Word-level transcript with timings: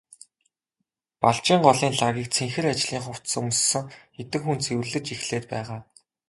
Балжийн 1.21 1.61
голын 1.65 1.93
лагийг 2.01 2.29
цэнхэр 2.35 2.65
ажлын 2.71 3.03
хувцас 3.03 3.33
өмссөн 3.41 3.85
хэдэн 4.15 4.41
хүн 4.43 4.59
цэвэрлэж 4.65 5.05
эхлээд 5.15 5.45
байгаа. 5.53 5.79